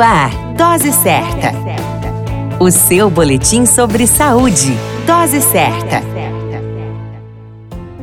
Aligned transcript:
Ar, 0.00 0.30
Dose 0.56 0.92
Certa. 0.92 1.52
O 2.58 2.70
seu 2.70 3.10
boletim 3.10 3.66
sobre 3.66 4.06
saúde. 4.06 4.74
Dose 5.06 5.42
Certa. 5.42 6.02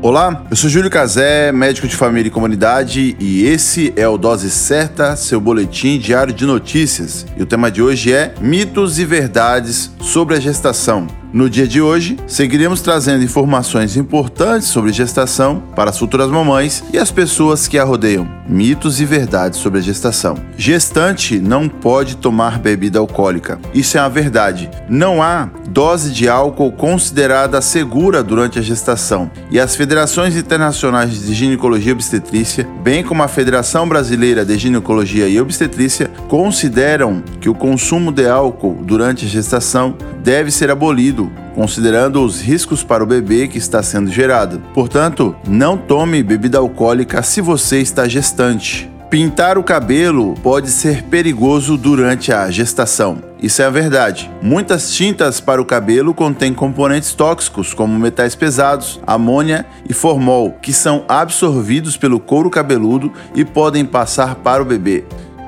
Olá, 0.00 0.44
eu 0.50 0.56
sou 0.56 0.70
Júlio 0.70 0.90
Cazé, 0.90 1.52
médico 1.52 1.86
de 1.86 1.94
família 1.94 2.28
e 2.28 2.30
comunidade, 2.30 3.14
e 3.20 3.44
esse 3.44 3.92
é 3.94 4.08
o 4.08 4.16
Dose 4.16 4.50
Certa, 4.50 5.14
seu 5.16 5.40
boletim 5.40 5.98
diário 5.98 6.32
de 6.32 6.46
notícias. 6.46 7.26
E 7.36 7.42
o 7.42 7.46
tema 7.46 7.70
de 7.70 7.82
hoje 7.82 8.12
é 8.12 8.34
mitos 8.40 8.98
e 8.98 9.04
verdades 9.04 9.90
sobre 10.00 10.36
a 10.36 10.40
gestação. 10.40 11.21
No 11.32 11.48
dia 11.48 11.66
de 11.66 11.80
hoje, 11.80 12.18
seguiremos 12.26 12.82
trazendo 12.82 13.24
informações 13.24 13.96
importantes 13.96 14.68
sobre 14.68 14.92
gestação 14.92 15.62
para 15.74 15.88
as 15.88 15.98
futuras 15.98 16.28
mamães 16.28 16.84
e 16.92 16.98
as 16.98 17.10
pessoas 17.10 17.66
que 17.66 17.78
a 17.78 17.84
rodeiam. 17.84 18.28
Mitos 18.46 19.00
e 19.00 19.06
verdades 19.06 19.58
sobre 19.58 19.78
a 19.78 19.82
gestação. 19.82 20.36
Gestante 20.58 21.38
não 21.38 21.70
pode 21.70 22.18
tomar 22.18 22.58
bebida 22.58 22.98
alcoólica. 22.98 23.58
Isso 23.72 23.96
é 23.96 24.00
a 24.00 24.10
verdade. 24.10 24.68
Não 24.90 25.22
há 25.22 25.48
dose 25.70 26.10
de 26.12 26.28
álcool 26.28 26.70
considerada 26.70 27.62
segura 27.62 28.22
durante 28.22 28.58
a 28.58 28.62
gestação. 28.62 29.30
E 29.50 29.58
as 29.58 29.74
federações 29.74 30.36
internacionais 30.36 31.18
de 31.18 31.32
ginecologia 31.32 31.92
e 31.92 31.94
obstetrícia, 31.94 32.68
bem 32.82 33.02
como 33.02 33.22
a 33.22 33.28
Federação 33.28 33.88
Brasileira 33.88 34.44
de 34.44 34.58
Ginecologia 34.58 35.26
e 35.28 35.40
Obstetrícia, 35.40 36.10
consideram 36.28 37.22
que 37.40 37.48
o 37.48 37.54
consumo 37.54 38.12
de 38.12 38.28
álcool 38.28 38.76
durante 38.82 39.24
a 39.24 39.28
gestação 39.28 39.96
deve 40.22 40.50
ser 40.50 40.70
abolido, 40.70 41.30
considerando 41.54 42.24
os 42.24 42.40
riscos 42.40 42.82
para 42.82 43.02
o 43.02 43.06
bebê 43.06 43.48
que 43.48 43.58
está 43.58 43.82
sendo 43.82 44.10
gerado. 44.10 44.62
Portanto, 44.72 45.34
não 45.46 45.76
tome 45.76 46.22
bebida 46.22 46.58
alcoólica 46.58 47.22
se 47.22 47.40
você 47.40 47.80
está 47.80 48.06
gestante. 48.08 48.90
Pintar 49.12 49.58
o 49.58 49.62
cabelo 49.62 50.34
pode 50.42 50.70
ser 50.70 51.02
perigoso 51.02 51.76
durante 51.76 52.32
a 52.32 52.50
gestação. 52.50 53.18
Isso 53.42 53.60
é 53.60 53.66
a 53.66 53.70
verdade. 53.70 54.30
Muitas 54.40 54.94
tintas 54.94 55.38
para 55.38 55.60
o 55.60 55.66
cabelo 55.66 56.14
contêm 56.14 56.54
componentes 56.54 57.12
tóxicos 57.12 57.74
como 57.74 57.98
metais 57.98 58.34
pesados, 58.34 58.98
amônia 59.06 59.66
e 59.86 59.92
formol, 59.92 60.56
que 60.62 60.72
são 60.72 61.04
absorvidos 61.08 61.94
pelo 61.96 62.18
couro 62.18 62.48
cabeludo 62.48 63.12
e 63.34 63.44
podem 63.44 63.84
passar 63.84 64.36
para 64.36 64.62
o 64.62 64.64
bebê. 64.64 65.04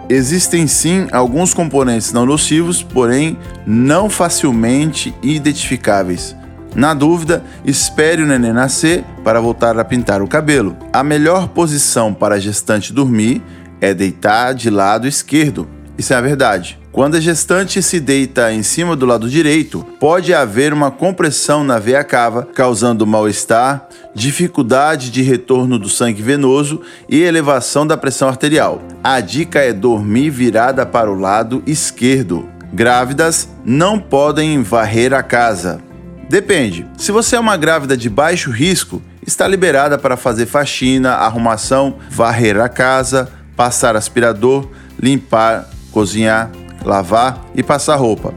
Existem 0.09 0.67
sim 0.67 1.07
alguns 1.11 1.55
componentes 1.55 2.13
não 2.13 2.27
nocivos, 2.27 2.83
porém 2.83 3.39
não 3.67 4.11
facilmente 4.11 5.15
identificáveis. 5.23 6.37
Na 6.75 6.93
dúvida, 6.93 7.43
espere 7.65 8.23
o 8.23 8.27
neném 8.27 8.53
nascer 8.53 9.05
para 9.23 9.41
voltar 9.41 9.79
a 9.79 9.85
pintar 9.85 10.21
o 10.21 10.29
cabelo. 10.29 10.77
A 10.93 11.05
melhor 11.05 11.49
posição 11.49 12.13
para 12.13 12.35
a 12.35 12.41
gestante 12.41 12.93
dormir 12.93 13.41
é 13.81 13.95
deitar 13.95 14.55
de 14.55 14.71
lado 14.71 15.07
esquerdo. 15.07 15.69
Isso 15.97 16.13
é 16.13 16.17
a 16.17 16.21
verdade. 16.21 16.79
Quando 16.91 17.17
a 17.17 17.21
gestante 17.21 17.83
se 17.83 17.99
deita 17.99 18.53
em 18.53 18.63
cima 18.63 18.95
do 18.95 19.07
lado 19.07 19.29
direito, 19.29 19.85
pode 19.99 20.33
haver 20.33 20.73
uma 20.73 20.91
compressão 20.91 21.65
na 21.65 21.79
veia 21.79 22.05
cava, 22.05 22.49
causando 22.55 23.07
mal-estar, 23.07 23.89
dificuldade 24.15 25.11
de 25.11 25.23
retorno 25.23 25.79
do 25.79 25.89
sangue 25.89 26.23
venoso 26.23 26.81
e 27.09 27.21
elevação 27.23 27.87
da 27.87 27.97
pressão 27.97 28.29
arterial. 28.29 28.81
A 29.03 29.21
dica 29.21 29.61
é 29.61 29.73
dormir 29.73 30.31
virada 30.31 30.85
para 30.85 31.11
o 31.11 31.19
lado 31.19 31.63
esquerdo. 31.67 32.49
Grávidas 32.73 33.49
não 33.65 33.99
podem 33.99 34.63
varrer 34.63 35.13
a 35.13 35.23
casa. 35.23 35.81
Depende. 36.29 36.87
Se 36.97 37.13
você 37.13 37.37
é 37.37 37.41
uma 37.41 37.57
grávida 37.57 37.97
de 37.97 38.09
baixo 38.11 38.51
risco, 38.51 39.01
está 39.27 39.47
liberada 39.47 39.99
para 39.99 40.17
fazer 40.17 40.47
faxina, 40.47 41.13
arrumação, 41.13 41.97
varrer 42.11 42.59
a 42.61 42.69
casa, 42.69 43.31
passar 43.57 43.97
aspirador, 43.97 44.69
limpar, 44.99 45.69
cozinhar, 45.95 46.51
lavar 46.85 47.47
e 47.55 47.63
passar 47.63 47.95
roupa. 47.95 48.35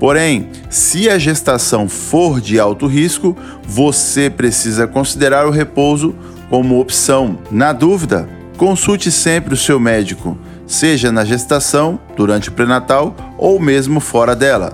Porém, 0.00 0.48
se 0.70 1.08
a 1.08 1.18
gestação 1.18 1.88
for 1.88 2.40
de 2.40 2.58
alto 2.58 2.86
risco, 2.86 3.36
você 3.62 4.28
precisa 4.28 4.86
considerar 4.86 5.46
o 5.46 5.50
repouso 5.50 6.14
como 6.48 6.80
opção. 6.80 7.38
Na 7.50 7.72
dúvida, 7.72 8.28
consulte 8.56 9.12
sempre 9.12 9.54
o 9.54 9.56
seu 9.56 9.78
médico, 9.78 10.36
seja 10.66 11.12
na 11.12 11.24
gestação, 11.24 12.00
durante 12.16 12.48
o 12.48 12.52
pré-natal 12.52 13.14
ou 13.38 13.60
mesmo 13.60 14.00
fora 14.00 14.34
dela. 14.34 14.72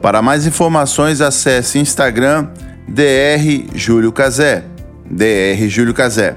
Para 0.00 0.22
mais 0.22 0.46
informações, 0.46 1.20
acesse 1.20 1.78
Instagram 1.78 2.48
Dr. 2.88 3.74
Júlio 3.74 4.12
Cazé. 4.12 4.64
Dr. 5.04 5.68
Júlio 5.68 5.94
Cazé. 5.94 6.36